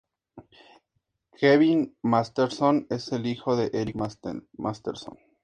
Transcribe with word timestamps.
Kevin 1.37 1.93
Masterson 2.01 2.87
es 2.89 3.11
el 3.11 3.27
hijo 3.27 3.55
de 3.55 3.69
Eric 3.71 3.95
Masterson. 4.57 5.19